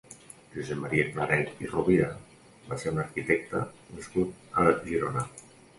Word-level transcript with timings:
Josep 0.53 0.79
Maria 0.83 1.03
Claret 1.11 1.61
i 1.65 1.69
Rubira 1.73 2.09
va 2.71 2.81
ser 2.85 2.95
un 2.95 3.05
arquitecte 3.07 3.65
nascut 3.99 4.61
a 4.65 4.67
Girona. 4.91 5.31